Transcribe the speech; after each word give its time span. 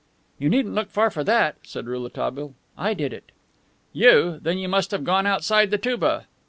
"You 0.39 0.49
needn't 0.49 0.73
look 0.73 0.89
far 0.89 1.11
for 1.11 1.23
that," 1.25 1.57
said 1.61 1.85
Rouletabille. 1.85 2.55
"I 2.75 2.95
did 2.95 3.13
it." 3.13 3.31
"You! 3.93 4.39
Then 4.41 4.57
you 4.57 4.67
must 4.67 4.89
have 4.89 5.03
gone 5.03 5.27
outside 5.27 5.69
the 5.69 5.77
touba?" 5.77 6.23